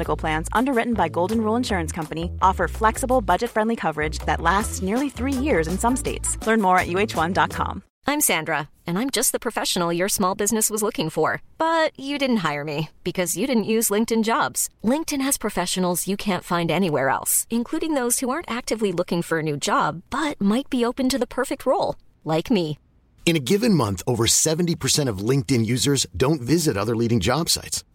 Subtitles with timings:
[0.00, 4.80] Medical Plans, underwritten by Golden Rule Insurance Company, offer flexible, budget friendly coverage that lasts
[4.80, 6.38] nearly three years in some states.
[6.46, 7.82] Learn more at uh1.com.
[8.06, 11.42] I'm Sandra, and I'm just the professional your small business was looking for.
[11.58, 14.70] But you didn't hire me because you didn't use LinkedIn jobs.
[14.82, 19.40] LinkedIn has professionals you can't find anywhere else, including those who aren't actively looking for
[19.40, 22.78] a new job but might be open to the perfect role, like me.
[23.26, 27.84] In a given month, over 70% of LinkedIn users don't visit other leading job sites.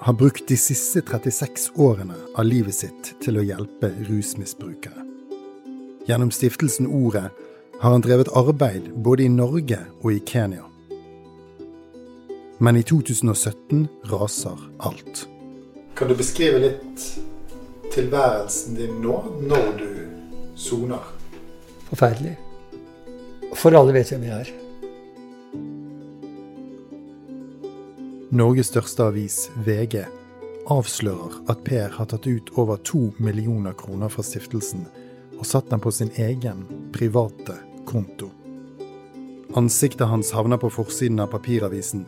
[0.00, 5.04] har brukt de siste 36 årene av livet sitt til å hjelpe rusmisbrukere.
[6.08, 7.26] Gjennom stiftelsen Ordet
[7.80, 10.64] har han drevet arbeid både i Norge og i Kenya.
[12.64, 15.26] Men i 2017 raser alt.
[15.96, 17.04] Kan du beskrive litt
[17.92, 19.18] tilværelsen din nå,
[19.52, 19.92] når du
[20.56, 21.12] soner?
[21.90, 22.38] Forferdelig.
[23.52, 24.59] For alle vet hvem jeg er.
[28.30, 29.36] Norges største avis,
[29.66, 30.04] VG,
[30.70, 34.84] avslører at Per har tatt ut over to millioner kroner fra stiftelsen
[35.34, 36.60] og satt den på sin egen
[36.94, 37.56] private
[37.90, 38.28] konto.
[39.58, 42.04] Ansiktet hans havner på forsiden av papiravisen.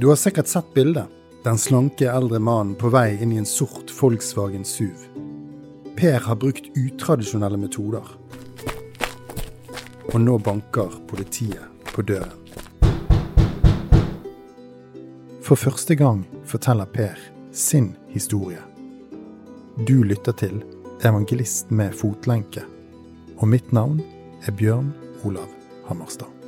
[0.00, 1.12] Du har sikkert sett bildet.
[1.44, 5.04] Den slanke eldre mannen på vei inn i en sort Volkswagen SUV.
[6.00, 8.08] Per har brukt utradisjonelle metoder.
[10.08, 12.49] Og nå banker politiet på døren.
[15.50, 17.16] For første gang forteller Per
[17.52, 18.60] sin historie.
[19.88, 20.60] Du lytter til
[21.02, 22.62] Evangelist med fotlenke,
[23.36, 23.98] og mitt navn
[24.46, 24.92] er Bjørn
[25.26, 25.50] Olav
[25.88, 26.39] Hammerstad.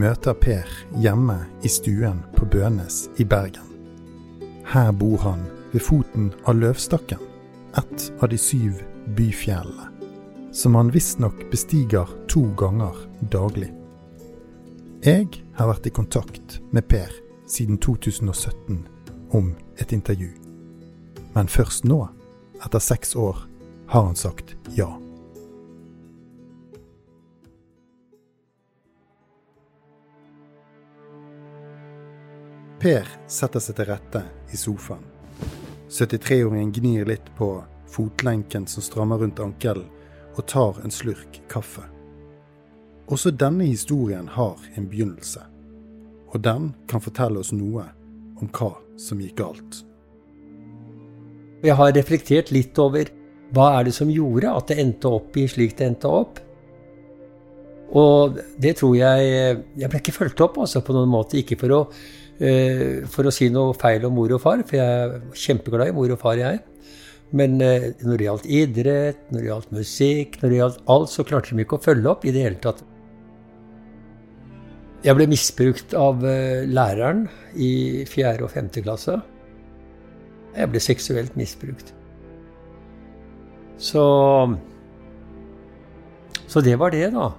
[0.00, 0.68] Møter Per
[1.02, 3.66] hjemme i stuen på Bønes i Bergen.
[4.70, 7.20] Her bor han ved foten av Løvstakken,
[7.76, 8.80] ett av de syv
[9.16, 9.90] byfjellene,
[10.52, 12.96] som han visstnok bestiger to ganger
[13.32, 13.72] daglig.
[15.04, 17.12] Jeg har vært i kontakt med Per
[17.50, 18.86] siden 2017
[19.36, 20.30] om et intervju.
[21.34, 22.02] Men først nå,
[22.64, 23.44] etter seks år,
[23.90, 24.90] har han sagt ja.
[32.80, 34.22] Per setter seg til rette
[34.54, 35.02] i sofaen.
[35.90, 37.50] 73-åringen gnir litt på
[37.90, 39.84] fotlenken som strammer rundt ankelen,
[40.38, 41.82] og tar en slurk kaffe.
[43.10, 45.42] Også denne historien har en begynnelse,
[46.30, 47.84] og den kan fortelle oss noe
[48.40, 49.82] om hva som gikk galt.
[51.60, 53.10] Jeg har reflektert litt over
[53.52, 56.40] hva er det som gjorde at det endte opp i slik det endte opp.
[57.98, 59.24] Og det tror jeg
[59.76, 61.40] Jeg ble ikke fulgt opp altså, på noen måte.
[61.42, 61.80] Ikke for å,
[62.40, 66.14] for å si noe feil om mor og far, for jeg er kjempeglad i mor
[66.14, 66.62] og far, jeg.
[67.36, 71.26] Men eh, når det gjaldt idrett, når det gjaldt musikk, når det gjaldt alt, så
[71.26, 72.82] klarte de ikke å følge opp i det hele tatt.
[75.04, 77.24] Jeg ble misbrukt av eh, læreren
[77.54, 77.70] i
[78.10, 79.14] fjerde og femte klasse.
[80.56, 81.94] Jeg ble seksuelt misbrukt.
[83.80, 84.02] Så
[86.50, 87.30] Så det var det, da.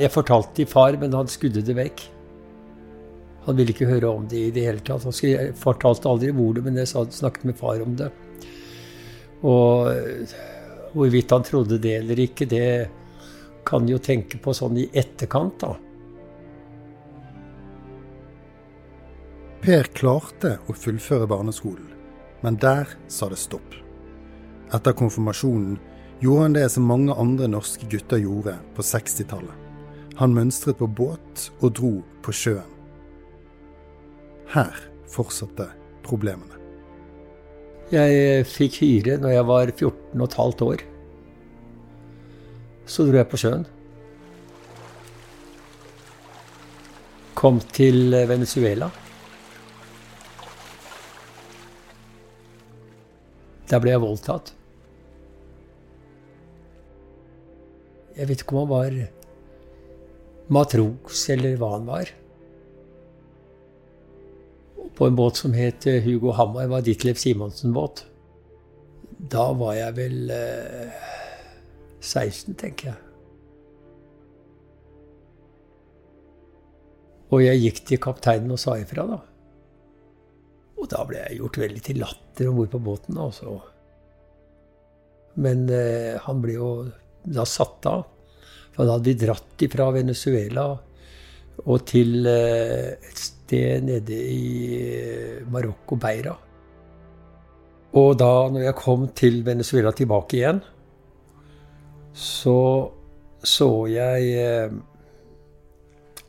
[0.00, 2.06] Jeg fortalte til far, men han skudde det vekk.
[3.46, 5.04] Han ville ikke høre om det i det hele tatt.
[5.04, 8.08] Han fortalte aldri hvor det, men jeg snakket med far om det.
[9.44, 9.92] Og
[10.94, 12.64] hvorvidt han trodde det eller ikke, det
[13.66, 15.76] kan jo tenke på sånn i etterkant, da.
[19.60, 21.88] Per klarte å fullføre barneskolen,
[22.40, 23.76] men der sa det stopp.
[24.72, 25.76] Etter konfirmasjonen
[26.24, 29.69] gjorde han det som mange andre norske gutter gjorde på 60-tallet.
[30.20, 31.90] Han mønstret på båt og dro
[32.20, 32.66] på sjøen.
[34.52, 34.76] Her
[35.08, 35.70] fortsatte
[36.04, 36.58] problemene.
[37.88, 40.82] Jeg fikk hyre når jeg var 14 15 år.
[42.84, 43.64] Så dro jeg på sjøen.
[47.40, 48.90] Kom til Venezuela.
[53.72, 54.52] Der ble jeg voldtatt.
[58.18, 59.00] Jeg vet ikke om han var
[60.52, 62.10] matros, eller hva han var.
[64.98, 68.04] På en båt som het Hugo Hammer, var Ditlev Simonsen-båt.
[69.30, 71.06] Da var jeg vel eh,
[72.00, 73.00] 16, tenker jeg.
[77.30, 79.20] Og jeg gikk til kapteinen og sa ifra, da.
[80.80, 83.20] Og da ble jeg gjort veldig til latter om bord på båten.
[83.20, 83.58] Også.
[85.44, 86.70] Men eh, han ble jo
[87.28, 88.08] da satt av.
[88.80, 90.62] For da hadde vi dratt fra Venezuela
[91.68, 94.46] og til eh, et sted nede i
[94.80, 96.32] eh, Marokko, Beira.
[98.00, 100.62] Og da når jeg kom til Venezuela tilbake igjen,
[102.16, 102.56] så
[103.44, 104.72] så jeg eh,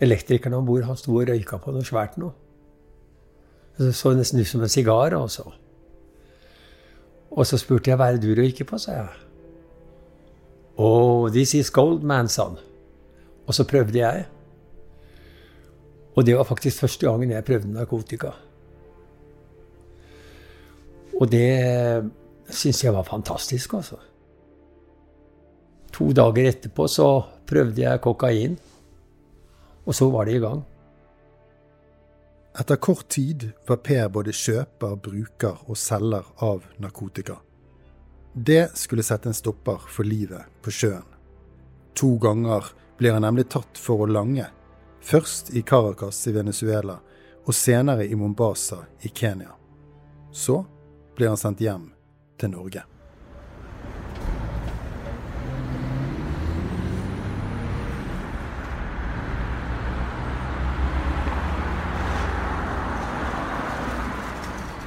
[0.04, 0.84] elektrikeren om bord.
[0.92, 2.36] Han sto og røyka på noe svært noe.
[3.80, 5.16] Det så nesten ut som en sigar.
[5.16, 5.48] Også.
[7.32, 9.31] Og så spurte jeg hva er det du røyker på, sa jeg.
[10.78, 12.62] Oh, this is gold man, sa han.
[13.48, 14.26] Og så prøvde jeg.
[16.16, 18.32] Og det var faktisk første gangen jeg prøvde narkotika.
[21.20, 22.10] Og det
[22.50, 24.00] syns jeg var fantastisk, altså.
[25.92, 27.08] To dager etterpå så
[27.48, 28.58] prøvde jeg kokain.
[29.86, 30.64] Og så var det i gang.
[32.60, 37.38] Etter kort tid var Per både kjøper, bruker og selger av narkotika.
[38.34, 41.04] Det skulle sette en stopper for livet på sjøen.
[42.00, 42.64] To ganger
[42.98, 44.46] blir han nemlig tatt for å lange.
[45.04, 47.02] Først i Caracas i Venezuela,
[47.44, 49.52] og senere i Mombasa i Kenya.
[50.32, 50.62] Så
[51.18, 51.90] blir han sendt hjem
[52.40, 52.86] til Norge.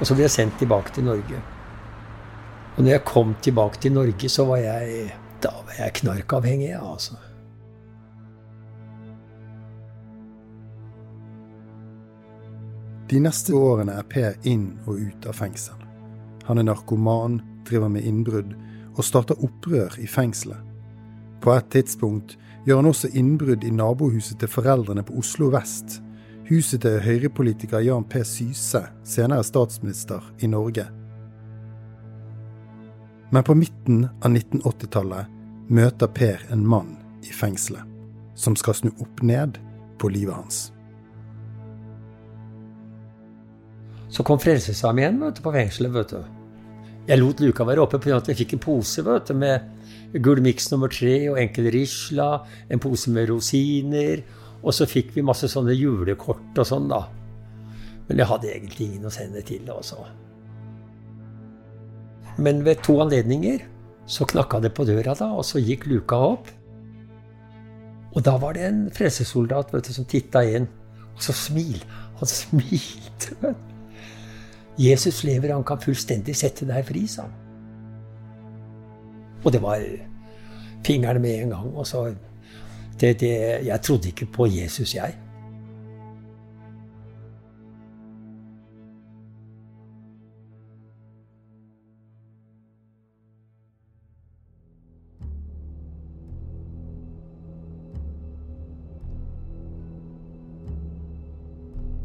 [0.00, 1.42] Og så blir jeg sendt tilbake til Norge.
[2.74, 5.12] Og når jeg kom tilbake til Norge, så var jeg
[5.74, 7.16] var jeg knarkavhengig, altså.
[13.10, 15.76] De neste årene er Per inn og ut av fengsel.
[16.48, 18.54] Han er narkoman, driver med innbrudd
[18.94, 20.60] og starter opprør i fengselet.
[21.42, 26.00] På et tidspunkt gjør han også innbrudd i nabohuset til foreldrene på Oslo vest.
[26.48, 28.24] Huset til høyrepolitiker Jan P.
[28.24, 30.86] Syse, senere statsminister i Norge.
[33.34, 36.92] Men på midten av 1980-tallet møter Per en mann
[37.26, 37.82] i fengselet,
[38.38, 39.56] som skal snu opp ned
[39.98, 40.58] på livet hans.
[44.06, 45.90] Så kom Frelsesarmeen på fengselet.
[45.96, 46.20] vet du.
[47.08, 48.20] Jeg lot luka være oppe pga.
[48.28, 52.78] jeg fikk en pose vet du, med Gull Mix nummer tre og enkel risla, en
[52.78, 54.22] pose med rosiner.
[54.62, 57.02] Og så fikk vi masse sånne julekort og sånn, da.
[58.06, 59.66] Men jeg hadde egentlig ingen å sende til.
[59.74, 60.06] Også.
[62.38, 63.62] Men ved to anledninger
[64.06, 66.50] så knakka det på døra, da, og så gikk luka opp.
[68.14, 70.66] Og da var det en frelsessoldat som titta inn,
[71.14, 71.80] og så smil.
[72.20, 73.38] Han smilte.
[73.40, 73.70] vet.
[74.78, 77.40] Jesus lever, han kan fullstendig sette deg fri, sa han.
[79.44, 79.82] Og det var
[80.86, 81.68] fingrene med en gang.
[81.74, 82.08] Og så
[83.00, 85.14] det, det, Jeg trodde ikke på Jesus, jeg.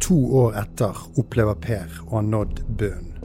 [0.09, 3.19] To år etter opplever Per å ha nådd bunnen.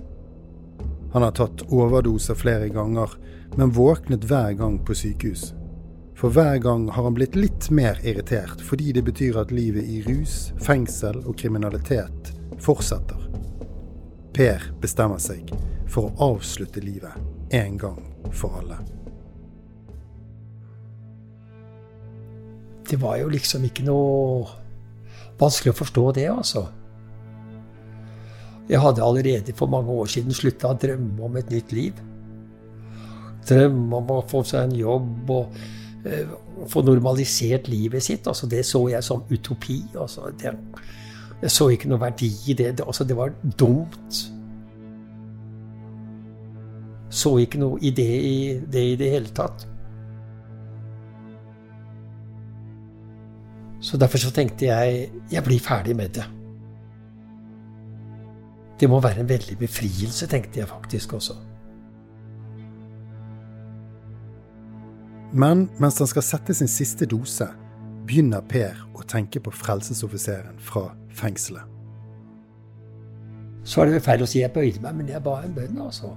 [1.15, 3.09] Han har tatt overdoser flere ganger,
[3.57, 5.55] men våknet hver gang på sykehus.
[6.13, 10.03] For hver gang har han blitt litt mer irritert, fordi det betyr at livet i
[10.05, 13.23] rus, fengsel og kriminalitet fortsetter.
[14.37, 15.49] Per bestemmer seg
[15.89, 17.17] for å avslutte livet
[17.57, 18.77] en gang for alle.
[22.91, 24.64] Det var jo liksom ikke noe
[25.41, 26.67] vanskelig å forstå det, altså.
[28.69, 31.99] Jeg hadde allerede for mange år siden slutta å drømme om et nytt liv.
[33.49, 35.59] Drømme om å få seg en jobb og
[36.09, 36.31] eh,
[36.73, 38.29] få normalisert livet sitt.
[38.31, 39.83] Altså, det så jeg som utopi.
[40.01, 40.55] Altså, det,
[41.43, 42.71] jeg så ikke noe verdi i det.
[42.79, 44.23] Det, altså, det var dumt.
[47.15, 49.69] Så ikke noe idé i det i det hele tatt.
[53.85, 56.25] Så derfor så tenkte jeg jeg blir ferdig med det.
[58.81, 61.37] Det må være en veldig befrielse, tenkte jeg faktisk også.
[65.35, 67.47] Men mens han skal sette sin siste dose,
[68.07, 71.65] begynner Per å tenke på frelsesoffiseren fra fengselet.
[73.65, 75.81] Så er det vel feil å si jeg bøyde meg, men jeg ba en bønn,
[75.81, 76.13] altså.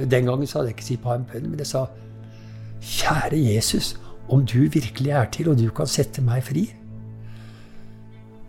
[0.00, 1.86] Den gangen så hadde jeg ikke sagt ba en bønn, men jeg sa
[2.80, 3.94] Kjære Jesus,
[4.30, 6.68] om du virkelig er til, og du kan sette meg fri,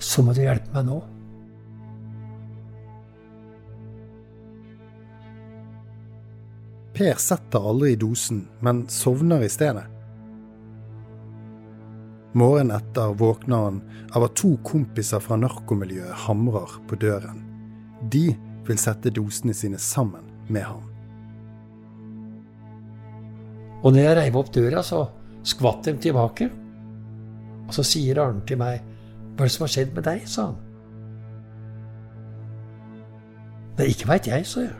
[0.02, 1.00] så må du hjelpe meg nå.
[6.98, 9.88] Per setter aldri i dosen, men sovner i stedet.
[12.38, 13.80] Morgenen etter våkner han
[14.16, 17.42] av at to kompiser fra narkomiljøet hamrer på døren.
[18.12, 18.30] De
[18.68, 20.86] vil sette dosene sine sammen med ham.
[23.82, 25.08] Og når jeg reiv opp døra, så
[25.44, 26.50] skvatt dem tilbake.
[27.68, 28.82] Og så sier Arne til meg,
[29.36, 30.56] 'Hva er det som har skjedd med deg?' sa han.
[33.78, 34.74] Nei, ikke veit jeg, sa jeg.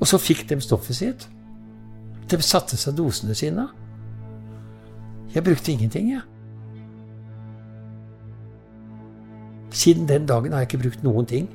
[0.00, 1.30] Og så fikk de stoffet sitt.
[2.30, 3.68] De satte seg dosene sine.
[5.34, 6.20] Jeg brukte ingenting, jeg.
[9.70, 11.48] Siden den dagen har jeg ikke brukt noen ting.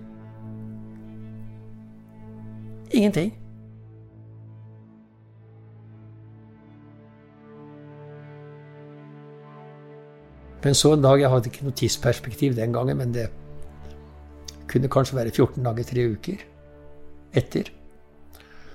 [2.92, 3.34] Ingenting.
[10.64, 13.30] Men så en dag Jeg hadde ikke noe tidsperspektiv den gangen, men det
[14.68, 16.42] kunne kanskje være 14 dager, tre uker
[17.38, 17.70] etter.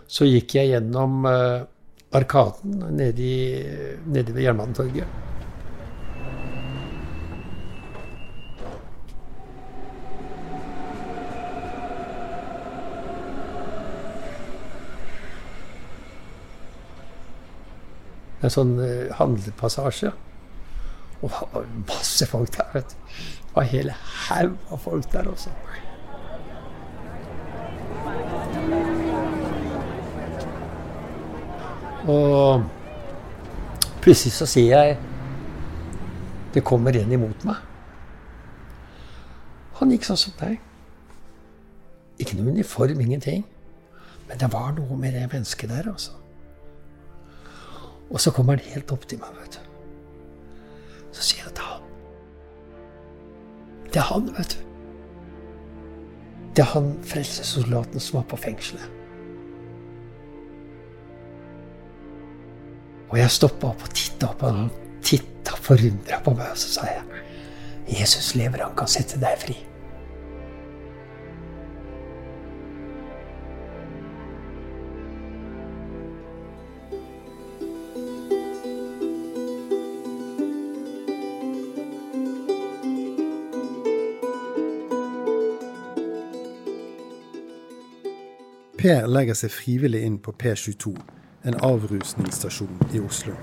[0.08, 1.64] Så gikk jeg gjennom uh,
[2.12, 3.60] Arkaden nede, i,
[4.06, 5.20] nede ved Jernbanetorget.
[18.42, 20.12] En sånn uh, handlepassasje.
[21.22, 21.30] Og
[21.88, 22.68] masse folk der.
[22.74, 22.94] vet du.
[23.52, 23.94] Det var hele
[24.28, 25.50] haug av folk der også.
[32.08, 32.64] Og
[34.02, 34.98] plutselig så sier jeg
[36.54, 37.60] det kommer en imot meg.
[39.78, 40.58] Han gikk sånn som deg.
[42.20, 43.46] Ikke noe uniform, ingenting.
[44.28, 46.12] Men det var noe med det mennesket der, altså.
[48.12, 49.71] Og så kommer han helt opp til meg, vet du.
[51.12, 51.88] Så sier jeg til han
[53.92, 54.60] Det er han, vet du.
[56.56, 58.88] Det er han frelsessoldaten som var på fengselet.
[63.12, 64.70] Og jeg stoppa opp og titta opp, og han
[65.04, 69.56] titta forundra på meg, og så sa jeg Jesus lever, han kan sette deg fri.
[88.82, 90.90] Per legger seg frivillig inn på P22,
[91.46, 93.36] en avrusningsstasjon i Oslo.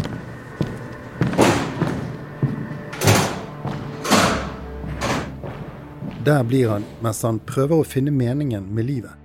[6.25, 9.15] Der blir han mens han prøver å finne meningen med livet.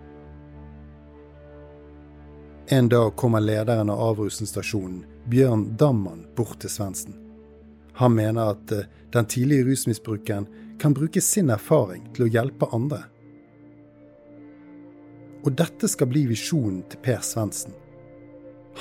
[2.70, 7.18] En dag kommer lederen av avrusningsstasjonen, Bjørn Damman, bort til Svendsen.
[7.98, 10.46] Han mener at eh, den tidlige rusmisbrukeren
[10.78, 13.02] kan bruke sin erfaring til å hjelpe andre.
[15.44, 17.74] Og dette skal bli visjonen til Per Svendsen.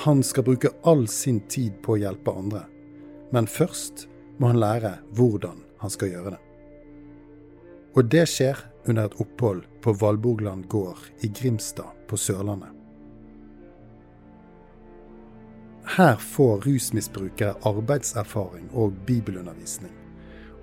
[0.04, 2.64] Han skal bruke all sin tid på å hjelpe andre,
[3.30, 4.08] men først
[4.40, 6.40] må han lære hvordan han skal gjøre det.
[7.94, 12.72] Og det skjer under et opphold på Valborgland gård i Grimstad på Sørlandet.
[15.94, 19.92] Her får rusmisbrukere arbeidserfaring og bibelundervisning.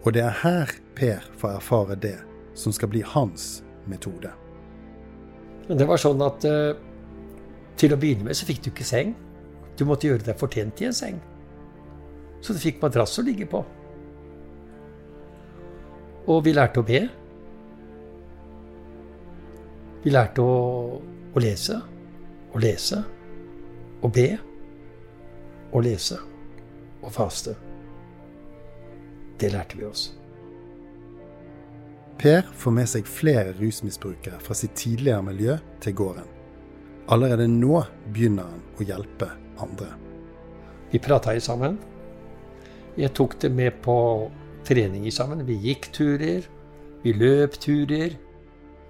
[0.03, 2.17] Og det er her Per får erfare det
[2.58, 4.34] som skal bli hans metode.
[5.69, 6.73] Det var sånn at uh,
[7.79, 9.13] til å begynne med så fikk du ikke seng.
[9.77, 11.21] Du måtte gjøre deg fortjent i en seng.
[12.41, 13.61] Så du fikk madrass å ligge på.
[16.29, 17.01] Og vi lærte å be.
[20.01, 20.55] Vi lærte å,
[21.33, 21.77] å lese
[22.51, 23.01] og lese
[24.01, 24.29] og be
[25.71, 26.17] og lese
[27.01, 27.55] og faste.
[29.39, 30.09] Det lærte vi oss.
[32.21, 36.27] Per får med seg flere rusmisbrukere fra sitt tidligere miljø til gården.
[37.09, 37.79] Allerede nå
[38.13, 39.87] begynner han å hjelpe andre.
[40.91, 41.79] Vi prata sammen.
[42.93, 43.95] Jeg tok det med på
[44.67, 45.41] trening sammen.
[45.47, 46.45] Vi gikk turer.
[47.01, 48.13] Vi løp turer.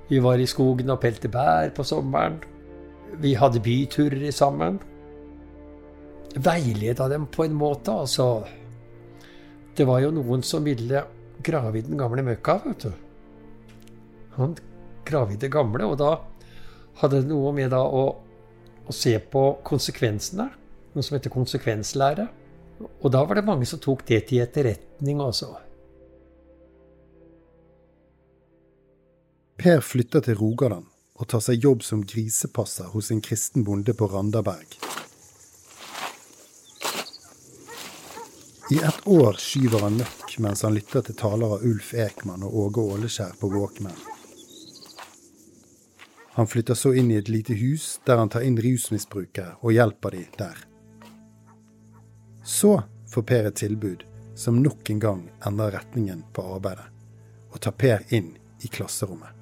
[0.10, 2.42] Vi var i skogen og pelte bær på sommeren.
[3.24, 4.80] Vi hadde byturer sammen.
[6.36, 7.92] veileda dem på en måte.
[7.92, 8.44] Altså,
[9.78, 11.04] det var jo noen som ville
[11.44, 13.11] grave i den gamle møkka, vet du.
[14.38, 14.56] Han
[15.40, 16.12] det gamle, og da
[17.02, 18.04] hadde det noe med å,
[18.88, 20.48] å se på konsekvensene.
[20.94, 22.28] Noe som heter konsekvenslære.
[23.02, 25.52] Og da var det mange som tok det til etterretning også.
[29.62, 30.88] Per flytter til Rogaland
[31.22, 34.80] og tar seg jobb som grisepasser hos en kristen bonde på Randaberg.
[38.72, 42.58] I et år skyver han møkk mens han lytter til taler av Ulf Ekman og
[42.64, 44.11] Åge Åleskjær på Walkman.
[46.34, 50.16] Han flytter så inn i et lite hus der han tar inn rusmisbrukere og hjelper
[50.16, 50.62] de der.
[52.44, 52.78] Så
[53.12, 56.88] får Per et tilbud som nok en gang endrer retningen på arbeidet,
[57.52, 58.32] og tar Per inn
[58.64, 59.36] i klasserommet.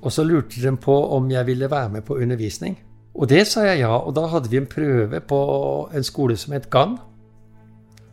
[0.00, 2.78] Og så lurte de på om jeg ville være med på undervisning.
[3.14, 5.40] Og det sa jeg ja, og da hadde vi en prøve på
[5.92, 6.96] en skole som het GAN.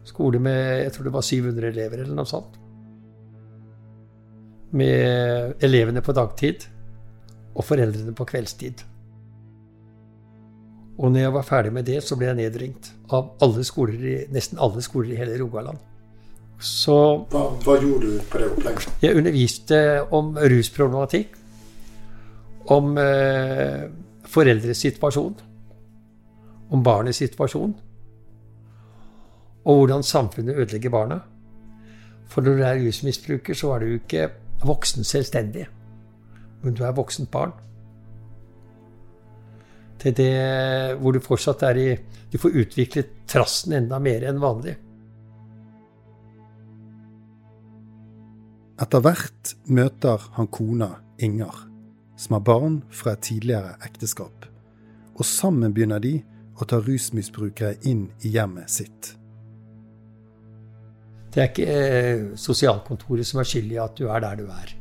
[0.08, 2.56] Skole med jeg tror det var 700 elever eller noe sånt.
[4.78, 6.68] Med elevene på dagtid
[7.58, 8.84] og foreldrene på kveldstid.
[10.98, 14.16] Og når jeg var ferdig med det, så ble jeg nedringt av alle skoler i,
[14.34, 15.78] nesten alle skoler i hele Rogaland.
[16.58, 16.96] Så
[17.30, 18.96] hva, hva gjorde du på det opplegget?
[19.04, 19.82] Jeg underviste
[20.18, 21.36] om rusproblematikk
[22.74, 23.84] om eh,
[24.28, 25.36] foreldres situasjon,
[26.74, 27.76] om barnets situasjon,
[29.68, 31.20] og hvordan samfunnet ødelegger barna.
[32.28, 34.30] For når du er rusmisbruker, så er du ikke
[34.64, 35.68] voksen selvstendig,
[36.64, 37.52] men du er voksent barn.
[40.00, 41.88] Til det hvor du fortsatt er i
[42.32, 44.74] Du får utviklet trassen enda mer enn vanlig.
[48.84, 50.90] Etter hvert møter han kona
[51.24, 51.64] Inger
[52.18, 54.46] som har barn fra et tidligere ekteskap.
[55.16, 56.18] Og sammen begynner de
[56.58, 59.13] å ta rusmisbrukere inn i hjemmet sitt.
[61.34, 64.74] Det er ikke eh, sosialkontoret som er skyld i at du er der du er.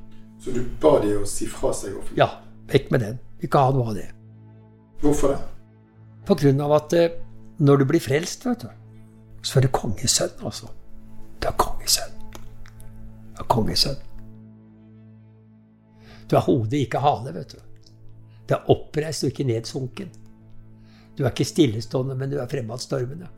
[0.42, 2.20] Så du ba de å si fra seg offentlig?
[2.22, 2.30] Ja.
[2.70, 3.18] Vekk med den.
[3.38, 4.08] Vil ikke ha noe av det.
[5.02, 5.38] Hvorfor det?
[6.26, 7.14] På grunn av at eh,
[7.62, 8.68] når du blir frelst, vet du,
[9.46, 10.70] så er du kongesønn, altså.
[11.40, 12.14] Du er kongesønn.
[12.34, 14.02] Du er kongesønn.
[16.26, 17.60] Du er hodet, ikke hale, vet du.
[18.46, 20.10] Du er oppreist og ikke nedsunken.
[21.16, 23.30] Du er ikke stillestående, men du er fremadstormende.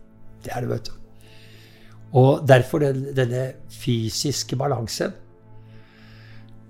[0.45, 0.98] Det er du, vet du.
[2.17, 5.13] Og derfor den, denne fysiske balansen.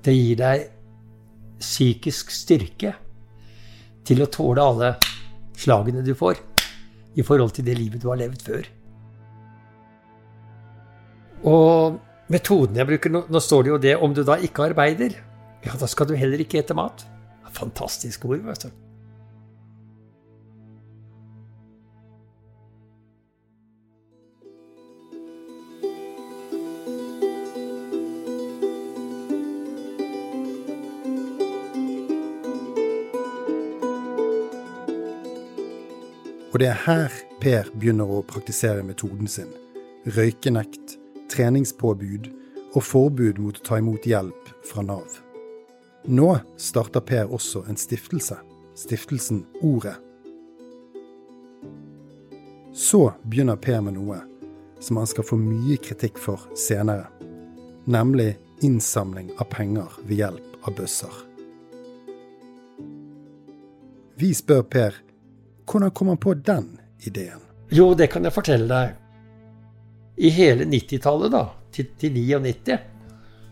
[0.02, 0.66] Det gir deg
[1.58, 2.94] psykisk styrke
[4.06, 4.90] til å tåle alle
[5.58, 6.40] slagene du får
[7.18, 8.68] i forhold til det livet du har levd før.
[11.48, 11.98] Og
[12.32, 15.18] metoden jeg bruker nå, nå står det jo det om du da ikke arbeider.
[15.66, 17.04] Ja, da skal du heller ikke ete mat.
[17.58, 18.87] Fantastisk ord, vet du.
[36.58, 39.52] Og det er her Per begynner å praktisere metoden sin.
[40.10, 40.96] Røykenekt,
[41.30, 42.26] treningspåbud
[42.72, 45.20] og forbud mot å ta imot hjelp fra Nav.
[46.10, 46.26] Nå
[46.58, 48.40] starter Per også en stiftelse,
[48.74, 49.94] stiftelsen Ordet.
[52.74, 54.18] Så begynner Per med noe
[54.82, 57.06] som han skal få mye kritikk for senere,
[57.86, 58.32] nemlig
[58.66, 61.22] innsamling av penger ved hjelp av bøsser.
[64.18, 65.04] Vi spør Per
[65.68, 66.70] hvordan kom han på den
[67.06, 67.42] ideen?
[67.74, 68.94] Jo, det kan jeg fortelle deg.
[70.18, 72.78] I hele 90-tallet, da, til, til 99,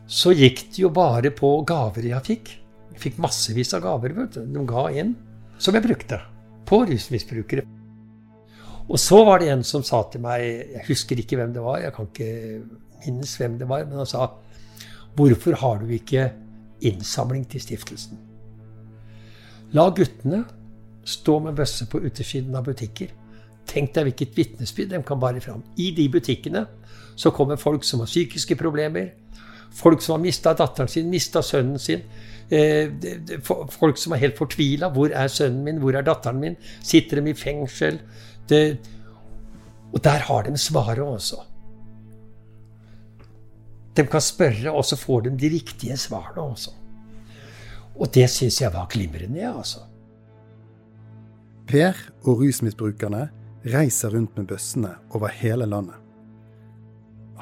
[0.07, 2.51] så gikk det jo bare på gaver jeg fikk.
[2.95, 4.15] Jeg fikk massevis av gaver.
[4.17, 4.47] vet du.
[4.55, 5.15] De ga inn.
[5.59, 6.21] Som jeg brukte
[6.67, 7.65] på rusmisbrukere.
[8.87, 11.81] Og så var det en som sa til meg Jeg husker ikke hvem det var,
[11.83, 12.29] jeg kan ikke
[13.03, 14.29] minnes hvem det var, men han sa
[15.17, 16.29] Hvorfor har du ikke
[16.87, 18.21] innsamling til stiftelsen?
[19.75, 20.45] La guttene
[21.07, 23.13] stå med bøsse på utersiden av butikker.
[23.67, 25.63] Tenk deg hvilket vitnesbyrd de kan bære fram.
[25.79, 26.67] I de butikkene
[27.17, 29.15] så kommer folk som har psykiske problemer,
[29.77, 32.01] Folk som har mista datteren sin, mista sønnen sin.
[32.49, 32.89] Eh,
[33.45, 34.89] folk som er helt fortvila.
[34.89, 35.81] 'Hvor er sønnen min?
[35.83, 38.01] Hvor er datteren min?' Sitter de i fengsel?
[38.49, 38.79] Det,
[39.93, 41.37] og der har de svaret også.
[43.97, 46.71] De kan spørre, og så får de de riktige svarene også.
[47.99, 49.79] Og det syns jeg var glimrende, altså.
[51.67, 53.27] Per og rusmisbrukerne
[53.67, 55.97] reiser rundt med bøssene over hele landet.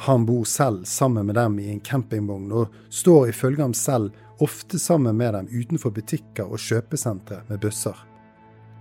[0.06, 4.10] Han bor selv sammen med dem i en campingvogn, og står ifølge ham selv
[4.42, 7.94] ofte sammen med dem utenfor butikker og kjøpesentre med bøsser.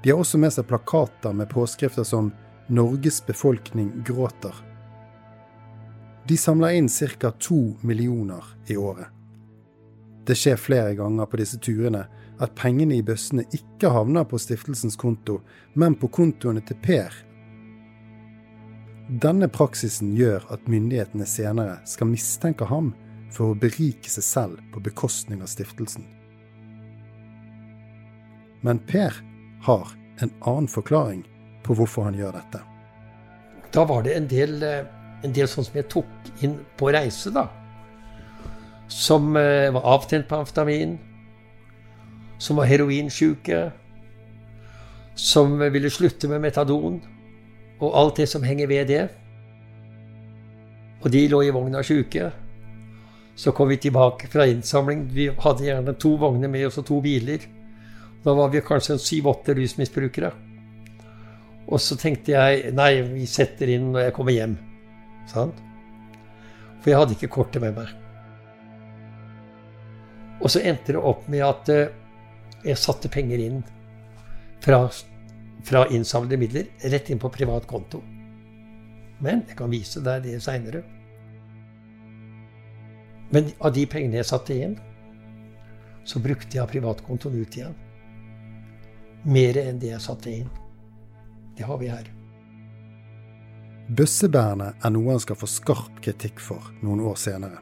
[0.03, 2.32] De har også med seg plakater med påskrifter som
[2.69, 4.63] 'Norges befolkning gråter'.
[6.27, 7.32] De samler inn ca.
[7.32, 9.08] to millioner i året.
[10.25, 12.08] Det skjer flere ganger på disse turene
[12.41, 15.41] at pengene i bøssene ikke havner på stiftelsens konto,
[15.76, 17.13] men på kontoene til Per.
[19.24, 22.93] Denne praksisen gjør at myndighetene senere skal mistenke ham
[23.34, 26.06] for å berike seg selv på bekostning av stiftelsen.
[28.63, 29.15] Men Per
[29.67, 31.24] har en annen forklaring
[31.63, 32.62] på hvorfor han gjør dette.
[33.74, 34.86] Da var det en del, eh,
[35.24, 37.48] en del sånn som jeg tok inn på reise, da.
[38.88, 40.98] Som eh, var avtent på amfetamin.
[42.43, 43.63] Som var heroinsjuke.
[45.15, 46.99] Som ville slutte med metadon.
[47.79, 49.03] Og alt det som henger ved det.
[51.03, 52.32] Og de lå i vogna sjuke.
[53.36, 55.08] Så kom vi tilbake fra innsamling.
[55.12, 57.47] Vi hadde gjerne to vogner med oss og to biler.
[58.23, 60.32] Da var vi kanskje syv-åtte rusmisbrukere.
[61.67, 64.56] Og så tenkte jeg nei, vi setter inn når jeg kommer hjem.
[65.32, 65.60] Sant?
[66.84, 67.91] For jeg hadde ikke kortet med meg.
[70.43, 71.91] Og så endte det opp med at eh,
[72.63, 73.62] jeg satte penger inn
[74.63, 74.88] fra,
[75.67, 78.02] fra innsamlede midler rett inn på privat konto.
[79.23, 80.84] Men jeg kan vise deg det seinere.
[83.34, 84.76] Men av de pengene jeg satte inn,
[86.04, 87.76] så brukte jeg privatkontoen ut igjen.
[89.23, 90.49] Mer enn det jeg satte inn.
[91.56, 92.10] Det har vi her.
[93.93, 97.60] Bøssebærene er noe han skal få skarp kritikk for noen år senere,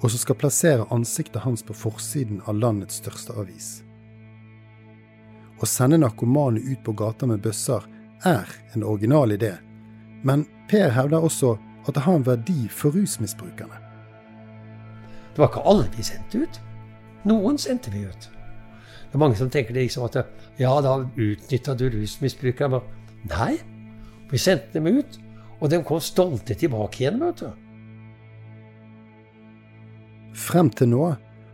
[0.00, 3.80] og som skal plassere ansiktet hans på forsiden av landets største avis.
[5.60, 7.84] Å sende narkomane ut på gata med bøsser
[8.24, 9.54] er en original idé,
[10.24, 11.56] men Per hevder også
[11.88, 13.78] at det har en verdi for rusmisbrukerne.
[15.34, 16.60] Det var ikke alle vi sendte ut.
[17.28, 18.28] Noen sendte vi ut.
[19.10, 20.20] Det er mange som tenker det liksom at
[20.60, 22.80] ja, da utnytta du rusmisbrukerne.
[23.30, 23.56] Nei,
[24.30, 25.18] vi sendte dem ut,
[25.58, 27.20] og de kom stolte tilbake igjen.
[27.24, 27.50] vet du.
[30.36, 31.10] Frem til nå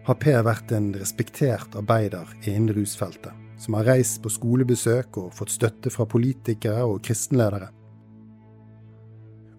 [0.06, 5.54] har Per vært en respektert arbeider innen rusfeltet, som har reist på skolebesøk og fått
[5.54, 7.70] støtte fra politikere og kristenledere.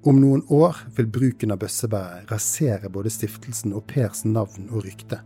[0.08, 5.20] Om noen år vil bruken av bøssebæret rasere både stiftelsen og Pers navn og rykte.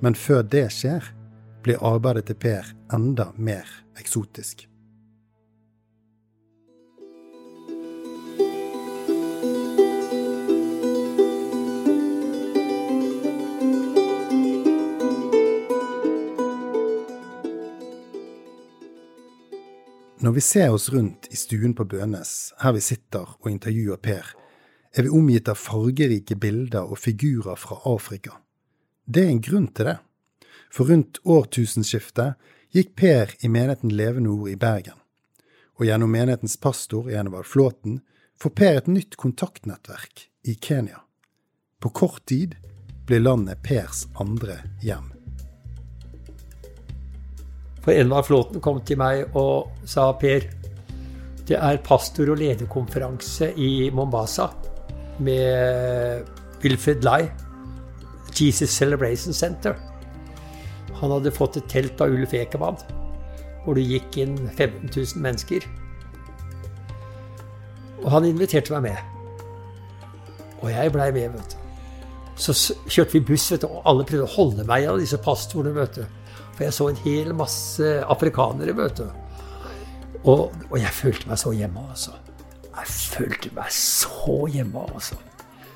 [0.00, 1.04] Men før det skjer,
[1.64, 3.68] blir arbeidet til Per enda mer
[4.00, 4.69] eksotisk.
[20.20, 24.26] Når vi ser oss rundt i stuen på Bønes, her vi sitter og intervjuer Per,
[24.92, 28.34] er vi omgitt av fargerike bilder og figurer fra Afrika.
[29.08, 29.94] Det er en grunn til det.
[30.68, 32.36] For rundt årtusenskiftet
[32.76, 34.98] gikk Per i menigheten Levende Ord i Bergen.
[35.80, 38.02] Og gjennom menighetens pastor, Enevald Flåten,
[38.36, 41.00] får Per et nytt kontaktnettverk i Kenya.
[41.80, 42.58] På kort tid
[43.08, 45.14] blir landet Pers andre hjem.
[47.80, 50.44] For Envar Flåten kom til meg og sa Per,
[51.48, 54.50] det er pastor- og lederkonferanse i Mombasa
[55.18, 56.26] med
[56.62, 57.28] Wilfred Lai,
[58.36, 59.74] Jesus Celebration Center.
[61.00, 62.76] Han hadde fått et telt av Ulf Ekemann,
[63.64, 65.64] hvor det gikk inn 15 000 mennesker.
[68.04, 69.16] Og han inviterte meg med.
[70.60, 71.56] Og jeg blei med, vet du.
[72.40, 72.54] Så
[72.88, 75.98] kjørte vi buss, vet du, og alle prøvde å holde meg av disse pastorene, vet
[75.98, 76.19] du.
[76.60, 79.06] For jeg så en hel masse afrikanere, vet du.
[80.28, 82.10] Og, og, jeg følte meg så hjemme, altså.
[82.66, 85.16] Jeg følte meg så hjemme, altså.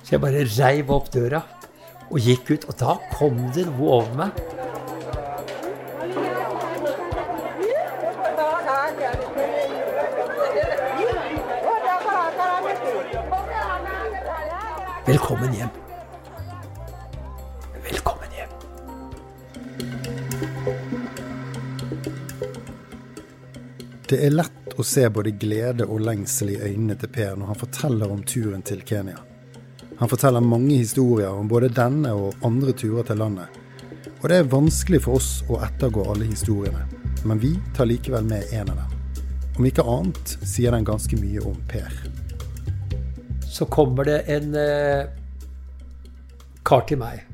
[0.02, 1.40] Så jeg bare reiv opp døra
[2.10, 2.66] og gikk ut.
[2.68, 4.36] Og da kom det noe over meg.
[15.08, 15.83] Velkommen hjem.
[24.14, 27.56] Det er lett å se både glede og lengsel i øynene til Per når han
[27.58, 29.16] forteller om turen til Kenya.
[29.98, 33.56] Han forteller mange historier om både denne og andre turer til landet.
[34.20, 36.84] Og det er vanskelig for oss å ettergå alle historiene,
[37.26, 39.24] men vi tar likevel med en av dem.
[39.58, 41.98] Om ikke annet sier den ganske mye om Per.
[43.50, 45.10] Så kommer det en eh,
[46.62, 47.26] kar til meg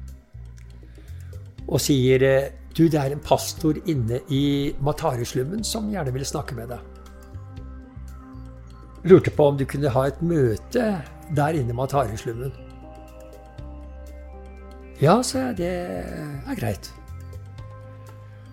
[1.68, 6.54] og sier eh, du, det er en pastor inne i Matareslummen som gjerne vil snakke
[6.58, 6.80] med deg.
[9.10, 10.86] Lurte på om du kunne ha et møte
[11.34, 12.52] der inne i Matareslummen.
[15.00, 16.90] Ja, sa jeg, det er greit.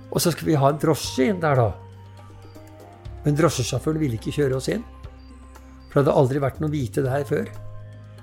[0.08, 1.72] Og så skulle vi ha en drosje inn der, da.
[3.26, 4.86] Men drosjesjåføren ville ikke kjøre oss inn.
[5.90, 7.52] For det hadde aldri vært noen hvite der før.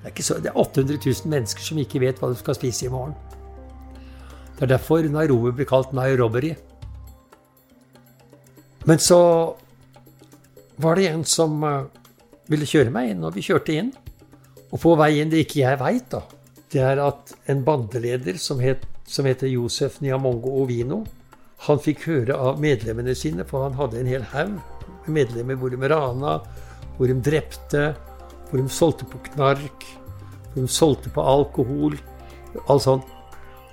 [0.00, 2.88] Det er, så, det er 800 000 mennesker som ikke vet hva de skal spise
[2.88, 3.12] i morgen.
[4.54, 6.54] Det er derfor Nairobi blir kalt Nairobi.
[8.84, 9.20] Men så
[10.76, 11.86] var det en som uh,
[12.50, 13.90] ville kjøre meg inn, og vi kjørte inn.
[14.70, 16.22] Og på vei inn, det ikke jeg veit, da,
[16.74, 21.04] det er at en bandeleder som, het, som heter Josef Niamongo Ovino,
[21.64, 24.58] han fikk høre av medlemmene sine, for han hadde en hel haug
[25.06, 26.34] med medlemmer hvor de rana,
[26.98, 27.84] hvor de drepte,
[28.50, 29.86] hvor de solgte på knark,
[30.52, 31.96] hvor de solgte på alkohol.
[32.68, 33.13] Alt sånt.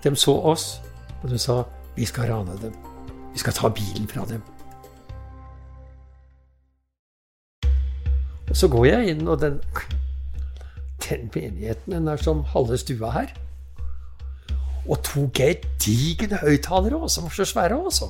[0.04, 0.82] De så oss,
[1.22, 1.62] og de sa
[1.96, 2.74] vi skal rane dem.
[3.34, 4.42] Vi skal ta bilen fra dem.
[8.50, 9.62] Og så går jeg inn, og den,
[11.06, 13.32] den menigheten den er som halve stua her.
[14.90, 18.10] Og to gedigne høyttalere som var så svære, også.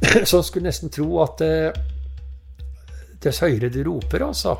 [0.30, 1.76] Så skulle nesten tro at eh,
[3.20, 4.54] dess høyere du roper, altså,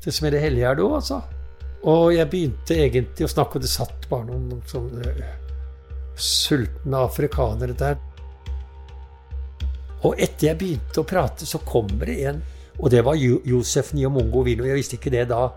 [0.00, 1.20] dess mer hellig er du, altså.
[1.86, 5.14] Og jeg begynte egentlig å snakke, og det satt bare noen sånne
[6.16, 7.98] sultne afrikanere der.
[10.06, 12.42] Og etter jeg begynte å prate, så kommer det en
[12.78, 14.66] og det var Josef Niomongo Vino.
[14.66, 15.48] Jeg visste ikke det da.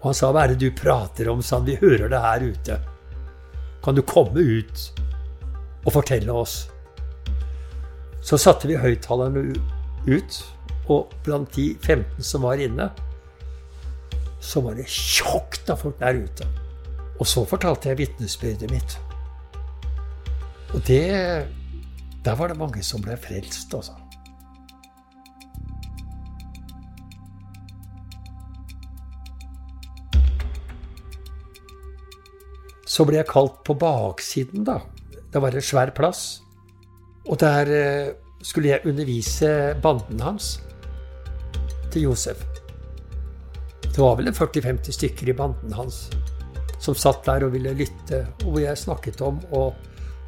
[0.00, 1.66] Og han sa 'Hva er det du prater om?' sa han.
[1.66, 2.80] 'Vi hører det her ute.
[3.82, 4.92] Kan du komme ut
[5.84, 6.68] og fortelle oss?'
[8.22, 9.56] Så satte vi høyttalerne
[10.06, 10.44] ut,
[10.88, 12.90] og blant de 15 som var inne,
[14.40, 16.46] så var det tjokt av folk der ute.
[17.20, 18.98] Og så fortalte jeg vitnesbyrdet mitt.
[20.74, 21.46] Og det
[22.24, 23.94] Der var det mange som ble frelst, altså.
[32.84, 34.82] Så ble jeg kalt på baksiden, da.
[35.32, 36.42] Det var en svær plass.
[37.24, 40.58] Og der eh, skulle jeg undervise banden hans
[41.92, 42.59] til Josef.
[43.90, 46.04] Det var vel en 40-50 stykker i banden hans
[46.80, 49.74] som satt der og ville lytte, og hvor jeg snakket om og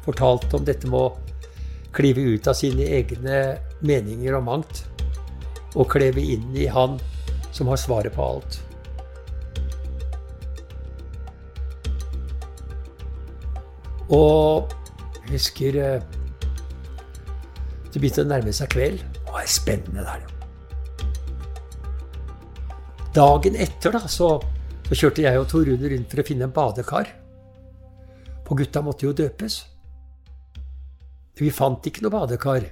[0.05, 1.13] fortalte om dette med å
[1.93, 3.39] klive ut av sine egne
[3.85, 4.83] meninger og mangt,
[5.73, 6.99] og kleve inn i Han
[7.53, 8.59] som har svaret på alt.
[14.13, 14.69] Og
[15.23, 16.05] jeg husker eh,
[17.93, 19.01] det begynte å nærme seg kveld.
[19.15, 20.32] Det var spennende der, jo.
[23.13, 24.39] Dagen etter da, så,
[24.87, 27.11] så kjørte jeg og Tor Rune rundt for å finne en badekar.
[28.47, 29.59] For gutta måtte jo døpes.
[31.37, 32.65] Vi fant ikke noe badekar.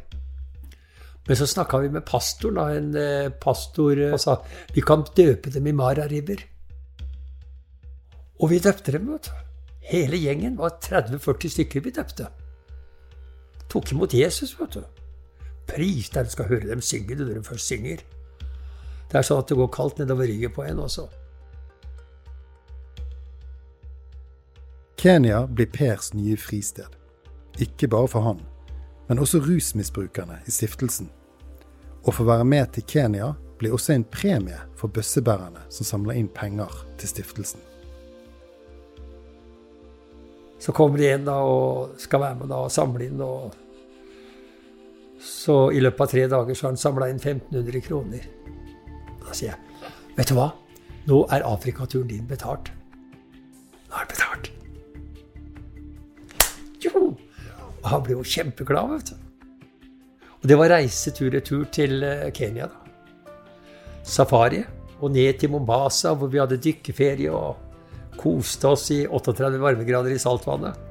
[1.27, 4.39] Men så snakka vi med pastoren, da, en eh, pastor, og sa
[4.73, 6.41] vi kan døpe dem i Mara River.
[8.41, 9.43] Og vi døpte dem, vet du.
[9.91, 12.31] Hele gjengen var 30-40 stykker vi døpte.
[13.69, 14.81] Tok imot Jesus, vet du.
[15.69, 18.01] Pris der du skal høre dem synge når de først synger.
[19.11, 21.09] Det er sånn at det går kaldt nedover ryggen på en også.
[25.01, 26.87] Kenya blir Pers nye fristed.
[27.59, 28.39] Ikke bare for han,
[29.09, 31.09] men også rusmisbrukerne i stiftelsen.
[32.07, 36.29] Å få være med til Kenya blir også en premie for bøssebærerne som samler inn
[36.31, 36.71] penger
[37.01, 37.59] til stiftelsen.
[40.61, 43.21] Så kommer de igjen da og skal være med da og samle inn.
[43.21, 43.51] og
[45.19, 48.29] Så i løpet av tre dager så har han samla inn 1500 kroner.
[49.25, 50.51] Da sier jeg, vet du hva?
[51.09, 52.71] Nå er Afrikaturen din betalt.
[53.89, 54.51] Nå er den betalt.
[56.81, 57.11] Jo!
[57.81, 59.17] Og han ble jo kjempeglad, vet du.
[60.41, 63.33] Og det var reise tur-retur til eh, Kenya, da.
[64.05, 64.63] Safari.
[65.01, 67.29] Og ned til Mombasa, hvor vi hadde dykkeferie.
[67.33, 67.71] og
[68.21, 70.89] koste oss i 38 varmegrader i saltvannet.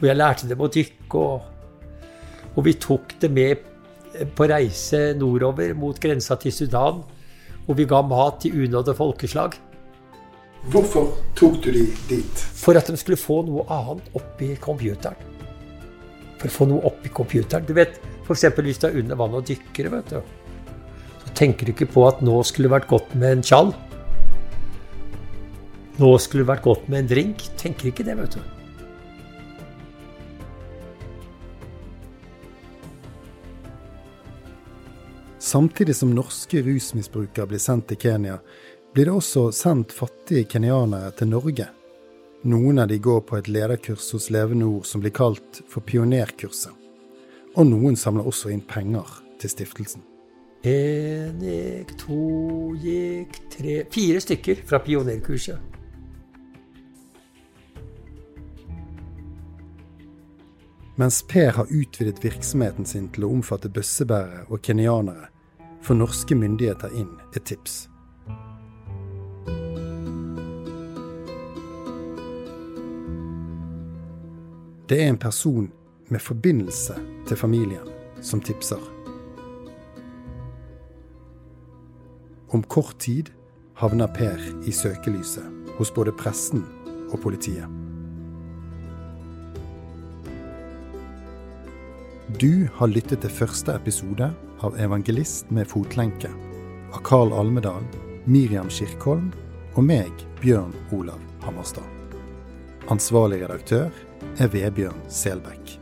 [0.00, 3.68] Og jeg lærte dem å dykke, og, og vi tok det med
[4.36, 7.02] på reise nordover mot grensa til Sudan,
[7.66, 9.56] hvor vi ga mat til unådde folkeslag.
[10.70, 12.42] Hvorfor tok du de dit?
[12.54, 15.18] For at de skulle få noe annet oppi computeren.
[16.38, 17.66] For å få noe oppi computeren.
[17.66, 18.46] Du vet, F.eks.
[18.62, 20.20] hvis du er under vann og dykker, vet du,
[21.24, 23.74] så tenker du ikke på at nå skulle det vært godt med en tjall.
[25.98, 27.46] Nå skulle det vært godt med en drink.
[27.58, 28.61] Tenker ikke det, vet du.
[35.52, 38.38] Samtidig som norske rusmisbrukere blir sendt til Kenya,
[38.94, 41.66] blir det også sendt fattige kenyanere til Norge.
[42.48, 46.72] Noen av de går på et lederkurs hos Levende Ord som blir kalt for Pionerkurset.
[47.52, 49.10] Og noen samler også inn penger
[49.42, 50.06] til stiftelsen.
[50.64, 52.22] En gikk, to
[52.80, 55.60] gikk, tre Fire stykker fra pionerkurset.
[60.96, 65.28] Mens Per har utvidet virksomheten sin til å omfatte bøssebærere og kenyanere,
[65.82, 67.88] får norske myndigheter inn et tips.
[74.88, 75.70] Det er en person
[76.08, 76.94] med forbindelse
[77.26, 77.88] til familien
[78.20, 78.80] som tipser.
[82.52, 83.30] Om kort tid
[83.80, 86.66] havner Per i søkelyset hos både pressen
[87.10, 87.66] og politiet.
[92.40, 94.28] Du har lyttet til første episode
[94.62, 96.30] av Evangelist med fotlenke
[96.92, 97.84] av Carl Almedal,
[98.24, 99.32] Miriam Kirkholm
[99.74, 101.86] og meg, Bjørn Olav Hammerstad.
[102.92, 103.90] Ansvarlig redaktør
[104.38, 105.81] er Vebjørn Selbekk.